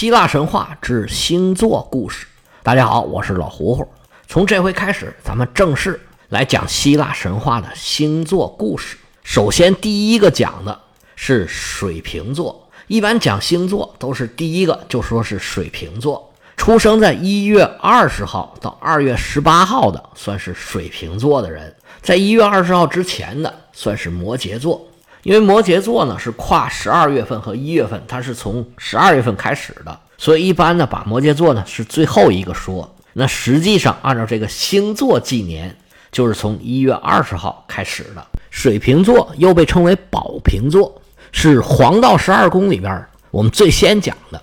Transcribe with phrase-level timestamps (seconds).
[0.00, 2.26] 希腊神话之星座故事。
[2.62, 3.86] 大家好，我是老胡胡。
[4.26, 8.96] 从这回开始，咱们正式来讲希腊神话的星座故事。
[9.22, 10.80] 首先，第一个讲的
[11.16, 12.66] 是水瓶座。
[12.86, 24.82] 一般讲星座都是第一个就说是水瓶座，出生在一月二十号到二月十八号的算是水瓶座的人，在一月二十号之前的算是摩羯座。
[25.22, 32.94] 因为摩羯座呢是跨十二月份和一月份，它是从十二月份开始的，所以一般呢把摩羯座呢是最后一个说。
[33.12, 35.76] 那实际上按照这个星座纪年，
[36.12, 38.26] 就是从一月二十号开始的。
[38.50, 41.00] 水瓶座又被称为宝瓶座。
[41.32, 44.42] 是黄道十二宫里边我们最先讲的，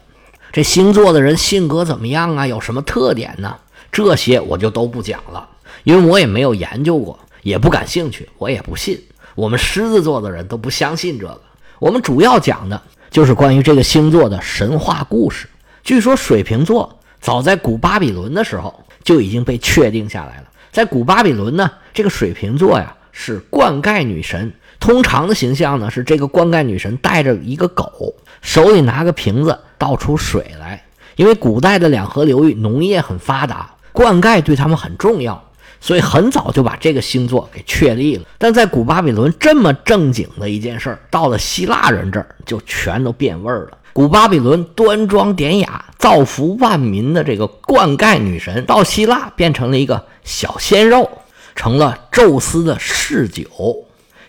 [0.53, 2.47] 这星座的人性格怎么样啊？
[2.47, 3.53] 有什么特点呢？
[3.91, 5.49] 这些我就都不讲了，
[5.83, 8.97] 因为我也没有研究过，也不感兴趣，我也不信。
[9.37, 11.39] 我们狮子座的人都不相信这个。
[11.77, 15.47] 我们主要讲的就是关于这个星座的神话故事。
[15.83, 20.45] 据说水瓶座早在古巴比伦的时候就已经被确定下来了。
[20.71, 24.51] 在古巴比伦呢，这个水瓶座呀是灌溉女神。
[24.79, 30.83] 通常的形象呢是这个灌溉女神带着一个狗，手里拿个瓶子倒出水来。
[31.15, 35.46] 因为古代的两河流域农业很发达，灌溉对他们很重要，
[35.79, 38.23] 所以很早就把这个星座给确立了。
[38.37, 43.77] 但在古巴比伦这么正经的一件事儿，到了希腊人这儿就全都变味儿了。
[43.93, 51.09] 古巴比伦端庄典雅、造福万民的这个灌溉女神，到希腊变成了一个小鲜肉，
[51.55, 53.43] 成了宙斯的嗜酒。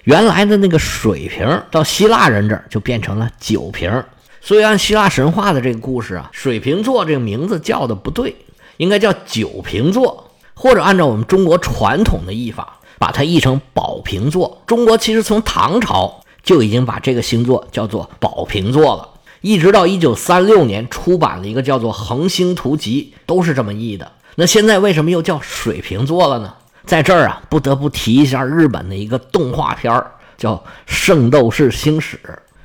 [0.05, 4.03] 原来的那个水瓶到希腊人这儿就变成了酒瓶，
[4.41, 8.35] 所以按希腊神话的这个故事啊，水瓶座这个名字叫的不对，
[8.79, 10.28] 应该叫酒瓶座，
[10.59, 14.61] 或者按照我们中国传统的译法，把它译成宝瓶座。
[14.67, 19.09] 中国其实从唐朝就已经把这个星座叫做宝瓶座了，
[19.41, 24.11] 一直到一九三六年出版了一个叫做《恒星图集》，都是这么译的。
[24.35, 26.53] 那现在为什么又叫水瓶座了呢？
[26.85, 30.57] 在这儿啊，不得不提一下日本的一个动画片儿，叫
[30.87, 32.19] 《圣斗士星矢》。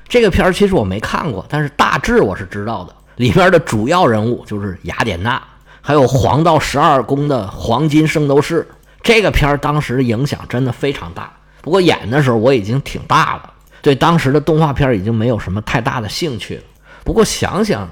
[0.07, 2.95] 这个片儿其实我没看过，但是大致我是知道的。
[3.17, 5.39] 里面的主要人物就是雅典娜，
[5.83, 8.67] 还有黄道十二宫的黄金圣斗士。
[9.03, 11.31] 这个片儿当时影响真的非常大。
[11.61, 16.63] 不过演的时候我已经挺大了，对当时的动画片已经没有什么太大的兴趣了。
[17.03, 17.89] 不过想想，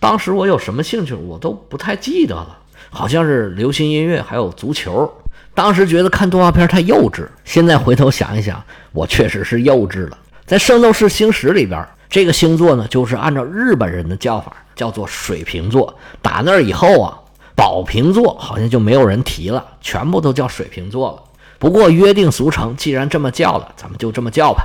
[0.00, 2.58] 当时我有什么兴趣，我都不太记得了。
[2.90, 5.08] 好像是流行音乐，还有足球。
[5.54, 8.60] 当时觉得看动画片太幼稚，现在回头想一想，
[8.92, 10.18] 我确实是幼稚了。
[10.46, 15.96] 在《圣斗士星矢》里边，这个星座呢，就是按照日本人的叫法叫做水瓶座。
[16.22, 17.18] 打那以后啊，
[17.58, 21.24] 宝瓶座好像就没有人提了，全部都叫水瓶座了。
[21.58, 24.64] 不过约定俗成，既然这么叫了，咱们就这么叫吧。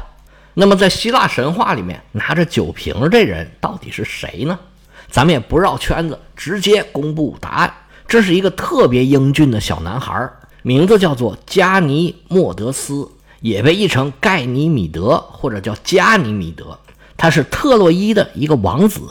[0.54, 4.60] 那么在希腊神话里面，拿着酒瓶这人到底是谁呢？
[5.10, 7.74] 咱们也不绕圈子，直接公布答案。
[8.08, 10.30] 这是一个特别英俊的小男孩。
[10.62, 13.10] 名字叫做加尼莫德斯，
[13.42, 16.78] 也被译成盖尼米德或者叫加尼米德。
[17.18, 19.02] 他是特洛伊的一个王子，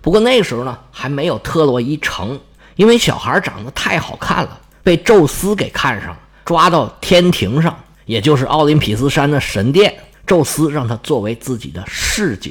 [0.00, 2.38] 不过那时候呢还没有特洛伊城，
[2.76, 9.94] 因为小孩长得太好看了，被宙斯给看上了，抓到天庭上，也就是奥林匹斯山的神殿。
[10.26, 12.50] 宙斯让他作为自己的侍酒。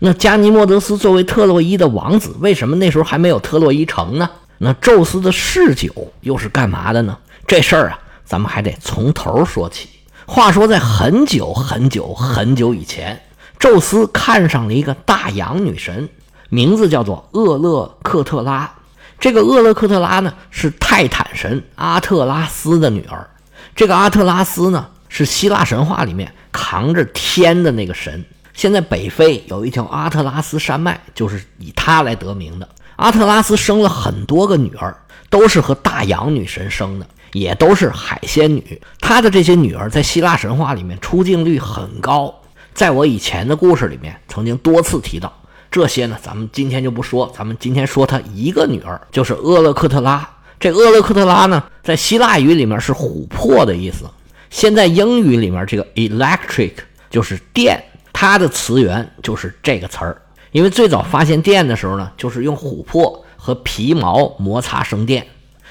[0.00, 4.28] 那加尼莫德斯作为特洛伊的王子，为什么那时候还没有特洛伊城呢？
[4.58, 7.16] 那宙斯的侍酒又是干嘛的呢？
[7.46, 9.88] 这事儿啊，咱们还得从头说起。
[10.26, 13.22] 话说，在很久很久很久以前，
[13.58, 16.08] 宙斯看上了一个大洋女神，
[16.48, 18.72] 名字叫做厄勒克特拉。
[19.20, 23.28] 这个厄勒克特拉呢，是泰坦神阿特拉斯的女儿。
[23.74, 28.24] 这个阿特拉斯呢，是希腊神话里面扛着天的那个神。
[28.54, 32.68] 现在北非有一条阿特拉斯山脉，就是以他来得名的。
[32.96, 34.96] 阿特拉斯生了很多个女儿，
[35.30, 37.06] 都是和大洋女神生的。
[37.32, 42.34] 也都是海仙女，她的这些女儿在希腊神话里面出镜率很高。
[42.72, 45.30] 在我以前的故事里面，曾经多次提到
[45.70, 46.18] 这些呢。
[46.22, 50.28] 咱们今天就不说，咱们今天说他一个女儿，就是厄勒克特拉。
[50.60, 54.04] 这厄勒克特拉呢，在希腊语里面是琥珀的意思。
[54.50, 56.72] 现在英语里面这个 electric
[57.10, 57.82] 就是电，
[58.12, 60.20] 它的词源就是这个词儿。
[60.52, 65.26] 因为最早发现电的时候呢，就是用琥珀和皮毛摩擦生电。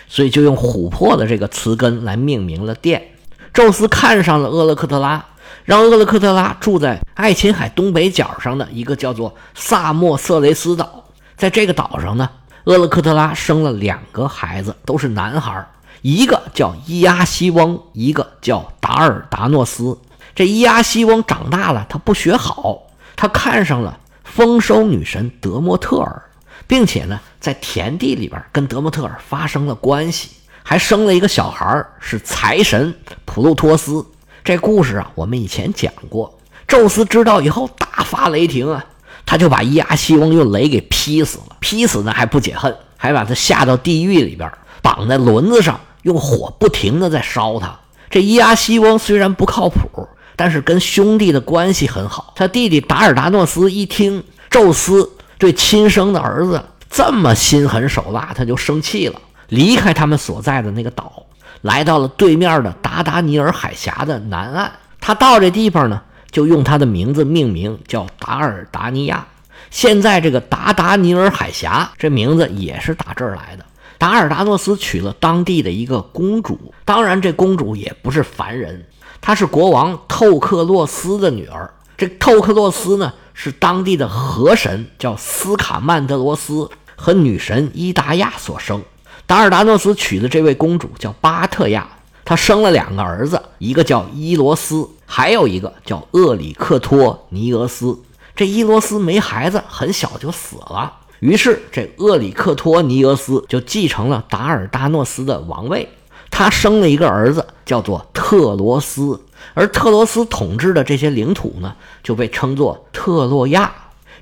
[0.10, 3.06] 所以就用琥珀的这个词根来命名了电。
[3.54, 5.26] 宙斯看上了厄勒克特拉，
[5.68, 11.04] 让厄勒克特拉住在爱琴海东北角上的一个叫做萨莫色雷斯岛。
[11.36, 12.30] 在这个岛上呢，
[12.64, 15.68] 厄勒克特拉生了两个孩子，都是男孩，
[16.02, 20.00] 一个叫伊阿西翁，一个叫达尔达诺斯。
[20.34, 22.84] 这伊阿西翁长大了，他不学好，
[23.18, 26.24] 他看上了丰收女神德莫特尔。
[26.66, 30.30] 并且呢，在田地里边跟德莫特尔发生了关系，
[30.64, 34.06] 还生了一个小孩是财神普鲁托斯。
[34.48, 36.40] 这故事啊，我们以前讲过。
[36.70, 38.86] 宙斯知道以后大发雷霆啊，
[39.26, 41.58] 他就把伊阿西翁用雷给劈死了。
[41.60, 44.50] 劈死呢还不解恨，还把他下到地狱里边，
[44.82, 47.78] 绑在轮子上，用火不停的在烧他。
[48.10, 50.08] 这伊阿西翁虽然不靠谱，
[50.38, 52.32] 但是跟兄弟的关系很好。
[52.38, 61.26] 他弟弟达尔达诺斯一听宙斯对亲生的儿子这么心狠手辣，他就生气了，离开他们所在的那个岛，
[61.62, 64.72] 来到了对面的达达尼尔海峡的南岸。
[65.00, 66.02] 他到这地方呢，
[66.32, 69.26] 就用他的名字命名，叫达尔达尼亚。
[69.70, 73.66] 现在这个达达尼尔海峡这名字也是打这儿来的。
[73.98, 78.86] 达尔达诺斯娶了当地的一个公主，当然这公主也不是凡人，
[79.20, 81.74] 她是国王透克洛斯的女儿。
[81.98, 88.84] 这透克洛斯呢是当地的河神，叫斯卡曼德罗斯和女神伊达亚所生。
[89.28, 91.86] 达尔达诺斯娶的这位公主叫巴特亚，
[92.24, 98.00] 她生了两个儿子，一个叫伊罗斯，还有一个叫厄里克托尼俄斯。
[98.34, 100.94] 这伊罗斯没孩子，很小就死了。
[101.20, 105.90] 于是，这厄里克托尼俄斯就继承了达尔达诺斯的王位。
[106.32, 109.20] 他生了一个儿子，叫做特罗斯。
[109.54, 113.70] 而特罗斯统治的这些领土呢，就被称作特洛亚。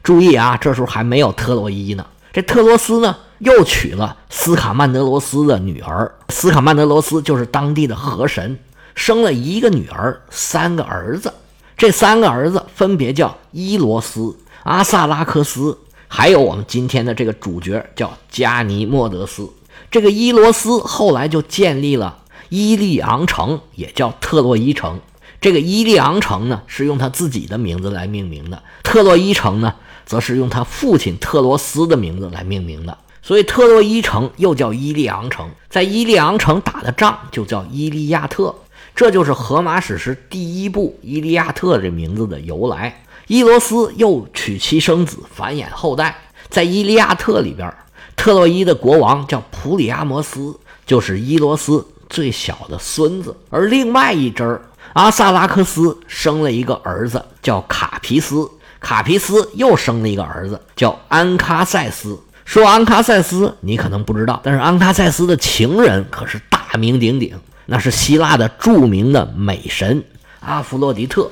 [0.02, 2.06] 注意啊，这时候还没有特洛伊呢。
[2.32, 6.14] 这特罗斯呢，又娶了斯卡曼德罗斯的女儿。
[6.30, 8.58] 斯卡曼德罗斯就是当地的河神，
[8.96, 11.34] 生了一个女儿，三个儿子。
[11.78, 15.78] 这三个儿子分别叫伊罗斯、阿萨拉克斯。
[16.08, 19.50] 还有我们今天的这个主角叫加尼莫德斯，
[19.92, 25.00] 这个伊罗斯后来就建立了伊利昂城，也叫特洛伊城。
[25.42, 29.74] 这个伊利昂城呢是用他自己的名字来命名的，特洛伊城呢
[30.06, 32.98] 则是用他父亲特罗斯的名字来命名的。
[33.26, 38.54] 所以特洛伊城又叫伊利昂城，在伊利昂城打的仗就叫伊利亚特，
[38.96, 43.04] 这就是荷马史诗第一部《伊利亚特》这名字的由来。
[43.26, 46.16] 伊罗斯又娶妻生子，繁衍后代。
[46.50, 47.74] 在《伊利亚特》里边，
[48.16, 50.56] 特洛伊的国王叫普里阿摩斯，
[50.86, 53.36] 就是伊罗斯最小的孙子。
[53.50, 54.62] 而另外一支儿，
[54.94, 58.48] 阿萨拉克斯生了一个儿子，叫卡皮斯。
[58.80, 62.20] 卡皮斯又生了一个儿子，叫安喀塞斯。
[62.46, 70.02] 说安喀塞斯，你可能不知道，但是安喀塞斯的情人可是大名鼎鼎，那是希腊的著名的美神
[70.40, 71.30] 阿弗洛狄特。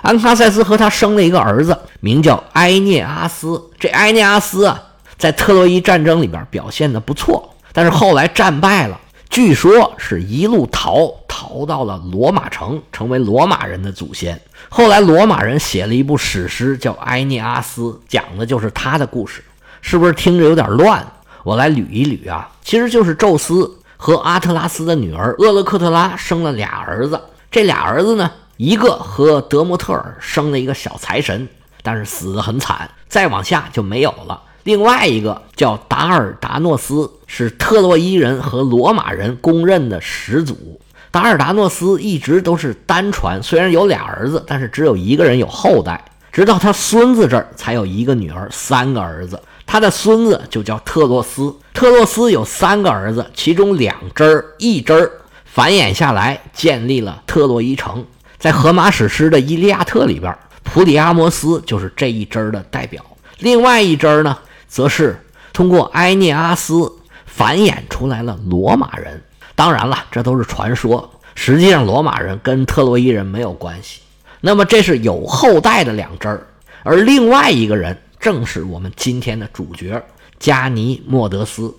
[0.00, 3.62] 安喀塞斯和他生了一个儿子，名叫埃涅阿斯。
[3.78, 4.82] 这埃涅阿斯啊，
[5.16, 8.98] 在特洛伊战争里边表现的不错，但是后来战败了，
[9.30, 14.40] 据说是一路逃逃到了罗马城，成为罗马人的祖先。
[14.68, 19.42] 后来罗马人写了一部史诗，叫《埃涅阿斯》，讲的就是他的故事。
[19.86, 21.06] 是不是听着有点乱？
[21.42, 27.20] 我来捋一捋啊，其实就是宙斯和阿特拉斯的女儿厄勒克特拉生了俩儿子，
[27.50, 28.30] 这俩儿子呢？
[28.56, 31.46] 一个和德莫特尔生了一个小财神，
[31.82, 34.40] 但是死得很惨，再往下就没有了。
[34.62, 40.80] 另外一个叫达尔达诺斯，是特洛伊人和罗马人公认的始祖。
[41.10, 46.02] 达尔达诺斯一直都是单传，虽然有俩儿子，但是只有一个人有后代，
[46.32, 49.38] 直到他孙子这儿才有一个女儿，三个儿子。
[49.66, 55.10] 他的孙子就叫特洛斯，特洛斯有三个儿子，其中两支儿一支儿
[55.44, 58.04] 繁衍下来，建立了特洛伊城。
[58.38, 63.02] 在荷马史诗的《伊利亚特》里边，普里阿摩斯就是这一支儿的代表。
[63.38, 64.36] 另外一支儿呢，
[64.68, 65.18] 则是
[65.52, 66.92] 通过埃涅阿斯
[67.26, 69.22] 繁衍出来了罗马人。
[69.54, 74.00] 当然了，这都是传说，实际上罗马人跟特洛伊人没有关系。
[74.40, 76.46] 那么这是有后代的两支儿，
[76.82, 80.02] 而另外一个人正是我们今天的主角
[80.38, 81.76] 加尼莫德斯。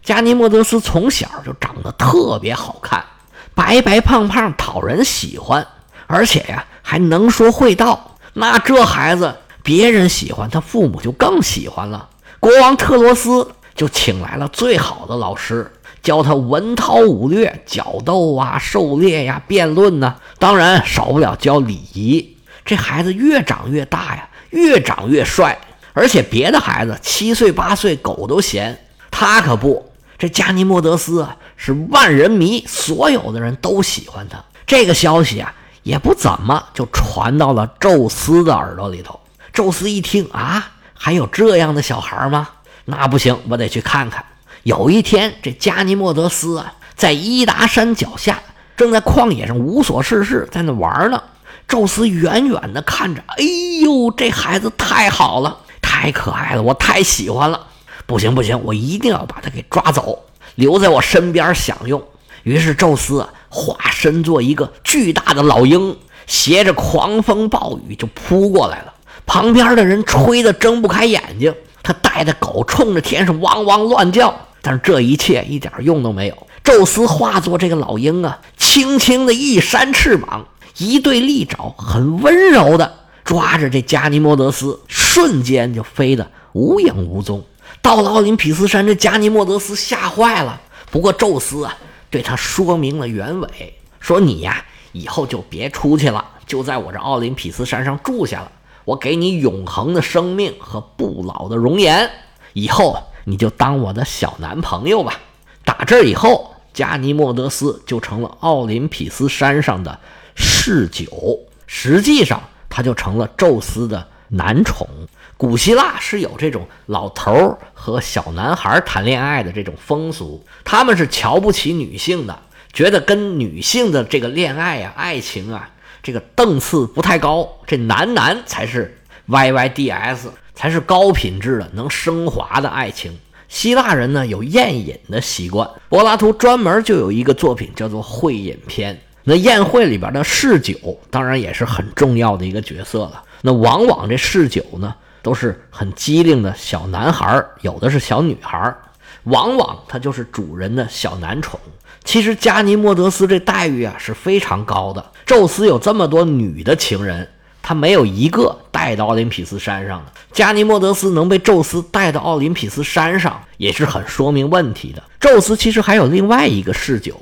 [0.00, 3.04] 加尼莫德斯从小就长得特别好看，
[3.52, 5.66] 白白胖胖，讨人喜欢。
[6.06, 9.34] 而且呀，还能说会道，那这孩子
[9.64, 12.08] 别人喜欢，他父母就更喜欢了。
[12.38, 15.68] 国王特罗斯就请来了最好的老师，
[16.00, 22.36] 教他文韬武略、角斗啊、狩猎呀、辩论呢，当然少不了教礼仪。
[22.64, 25.58] 这孩子越长越大呀，越长越帅，
[25.92, 28.76] 而且别的孩子七岁八岁狗都嫌，
[29.10, 29.92] 他可不。
[30.18, 34.42] 这加尼莫德斯啊，是万人迷，所有的人都喜欢他。
[34.66, 35.54] 这个消息啊。
[35.82, 39.18] 也不怎么就传到了宙斯的耳朵里头。
[39.52, 42.48] 宙斯一听啊，还有这样的小孩吗？
[42.84, 44.24] 那不行，我得去看看。
[44.62, 48.38] 有一天，这加尼莫德斯啊，在伊达山脚下，
[48.76, 51.20] 正在旷野上无所事事，在那玩呢。
[51.66, 53.42] 宙斯远远的看着，哎
[53.82, 55.58] 呦，这孩子太好了，
[56.02, 57.68] 太可爱了，我太喜欢了。
[58.06, 60.24] 不行不行，我一定要把他给抓走，
[60.56, 62.02] 留在我身边享用。
[62.42, 68.92] 于是宙斯，化身做一个巨大的老鹰，携着狂风暴雨就扑过来了。
[69.26, 71.54] 旁边的人吹得睁不开眼睛，
[71.84, 76.48] 他带的狗冲着天上汪汪乱叫，但是这一切一点用都没有。
[76.64, 80.46] 宙斯化作这个老鹰啊，轻轻的一扇翅膀，
[80.78, 82.92] 一对利爪很温柔的
[83.24, 87.44] 抓着这加尼莫德斯，瞬间就飞得无影无踪。
[87.80, 90.60] 到了奥林匹斯山，这加尼莫德斯吓坏了。
[90.90, 91.76] 不过宙斯啊，
[92.10, 98.52] 对他说明了原委，说你呀，以后就别出去了，就在我这奥林匹斯山上住下了。
[98.84, 102.10] 我给你永恒的生命和不老的容颜，
[102.52, 105.20] 以后你就当我的小男朋友吧。
[105.64, 109.98] 打这以后，加尼莫德斯就成了奥林匹斯山上的
[110.34, 114.88] 侍酒，实际上他就成了宙斯的男宠。
[115.36, 125.70] 古希腊是有这种老头儿和小男孩谈恋爱的这种风俗，他们是瞧不起女性的，觉得跟女性的这个恋爱啊、爱情啊，
[126.02, 128.96] 这个档次不太高，这男男才是
[129.28, 133.18] YYDS，才是高品质的、能升华的爱情。
[133.48, 140.74] 希腊人呢有宴饮的习惯，柏拉图专门就有一个作品叫做《会饮篇》，那宴会里边的侍酒
[141.10, 143.22] 当然也是很重要的一个角色了。
[143.42, 144.94] 那往往这侍酒呢。
[145.24, 148.74] 都是很机灵的小男孩有的是小女孩
[149.22, 151.60] 往往他就是主人的小男宠。
[152.02, 155.12] 其实加尼莫德斯这待遇啊是非常高的。
[155.24, 157.28] 宙斯有这么多女的情人，
[157.62, 160.12] 他没有一个带到奥林匹斯山上的。
[160.32, 165.00] 加尼莫德斯能被宙斯带到奥林匹斯山上，也是很说明问题的。
[165.20, 167.14] 宙斯其实还有另外一个侍酒，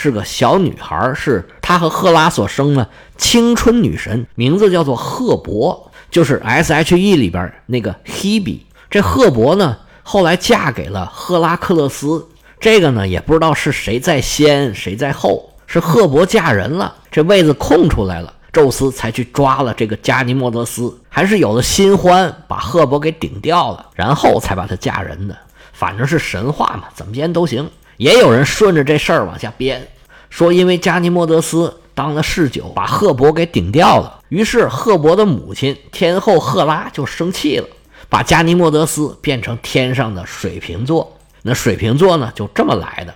[0.00, 5.90] 是个小女孩，是她和赫拉所生的青春女神，名字叫做赫伯。
[6.08, 12.28] 就是 S H E 里边那个 Hebe，这赫伯呢，后来嫁给了赫拉克勒斯。
[12.60, 15.50] 这个呢，也不知道是谁在先，谁在后。
[15.66, 25.36] 是赫伯嫁人了，这位子空出来了，宙斯才去抓了这个加尼莫德斯，还是有了新欢，把赫伯给顶掉了，然后才把她嫁人的。
[25.72, 27.68] 反正是神话嘛，怎么编都行。
[27.98, 29.86] 也有人顺着这事儿往下编，
[30.30, 31.80] 说因为加尼莫德斯。
[31.94, 34.20] 当了侍酒，把赫伯给顶掉了。
[34.28, 37.66] 于是赫伯的母亲天后赫拉就生气了，
[38.08, 41.18] 把加尼莫德斯变成天上的水瓶座。
[41.42, 43.12] 那水瓶座呢，就这么来的。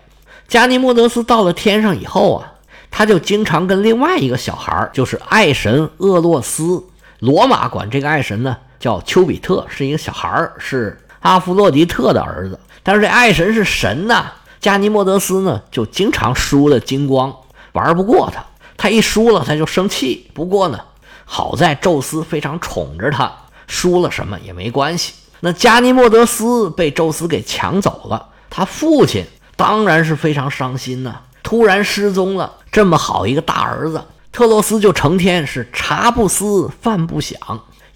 [0.49, 2.53] 加尼莫德斯到了天上以后啊，
[2.91, 6.83] 他就经常跟另外一个小孩，就是爱神厄洛斯。
[7.21, 12.59] 罗马管这个爱神呢叫丘比特，是一个小孩，是阿弗洛狄特的儿子。
[12.83, 17.35] 但是这爱神是神呐，加尼莫德斯呢就经常输了精光，
[17.73, 18.45] 玩不过他。
[18.76, 20.31] 他一输了，他就生气。
[20.33, 20.78] 不过呢，
[21.25, 23.33] 好在宙斯非常宠着他，
[23.66, 25.14] 输了什么也没关系。
[25.40, 29.26] 那加尼莫德斯被宙斯给抢走了，他父亲
[29.57, 31.21] 当然是非常伤心呐。
[31.42, 37.37] 突然失踪了，这么好一个大儿子，特洛斯就成天是茶不思饭不想，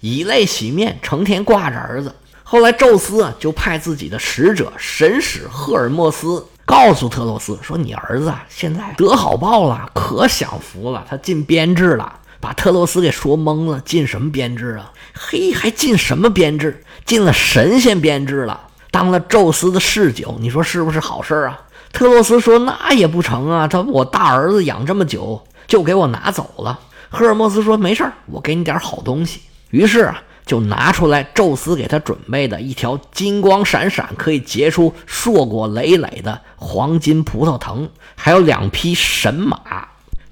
[0.01, 2.13] 以泪洗面，成天挂着儿子。
[2.43, 6.45] 后来宙斯啊，就派自己的使者神使赫尔墨斯。
[6.67, 11.05] 告诉特洛斯说：“你儿子现在得好报了，可享福了。
[11.09, 13.79] 他进编制了，把特洛斯给说懵了。
[13.79, 14.91] 进什么编制啊？
[15.13, 16.83] 嘿，还进什么编制？
[17.05, 18.59] 进了神仙编制了，
[18.91, 20.35] 当了宙斯的侍酒。
[20.41, 21.57] 你说是不是好事啊？”
[21.93, 26.77] 特洛斯说：“那也不成啊，他我大儿子养这么久，就给我拿走了。”
[27.09, 29.39] 赫尔墨斯说：“没事儿，我给你点好东西。”
[29.71, 30.21] 于是啊。
[30.47, 39.59] 就拿出来宙斯给他准备的一条金光闪闪、可以结出硕果累累的黄金葡萄藤，还有两匹神马。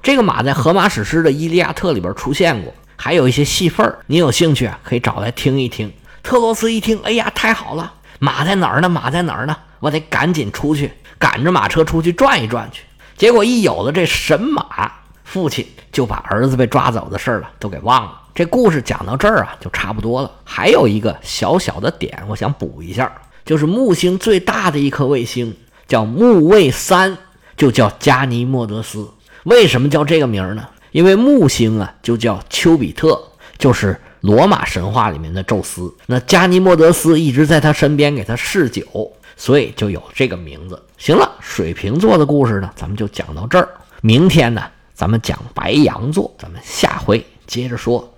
[0.02, 4.00] 这个马在荷马史诗的《伊利亚特》里边出现过，还有一些戏份儿。
[4.08, 5.92] 你有兴趣啊，可以找来听一听。
[6.24, 7.94] 特洛斯一听，哎呀，太好了！
[8.20, 8.88] 马在哪儿呢？
[8.88, 9.58] 马在哪儿呢？
[9.80, 12.84] 我得赶紧出去，赶着马车出去转一转去。
[13.18, 14.92] 结果一有了这神马，
[15.24, 18.22] 父亲就把儿子被抓走的事儿了都给忘了。
[18.36, 20.30] 这故事讲到这儿啊，就差不多了。
[20.44, 23.10] 还有一个小小的点，我想补一下，
[23.46, 25.56] 就是木星最大的一颗卫星
[25.88, 27.18] 叫木卫三，
[27.56, 29.10] 就叫加尼莫德斯。
[29.46, 30.68] 为什么叫这个名呢？
[30.92, 33.18] 因为木星啊，就叫丘比特，
[33.58, 35.96] 就是罗马神话里面的宙斯。
[36.06, 40.84] 那加尼莫德斯一直在他身边给他侍酒，所以就有这个名字。
[40.98, 43.70] 行了，水瓶座的故事呢，咱们就讲到这儿。
[44.02, 44.62] 明天呢，
[44.94, 48.12] 咱们讲白羊座，咱们下回接着说。